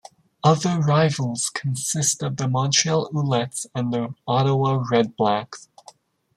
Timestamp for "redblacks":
4.85-5.67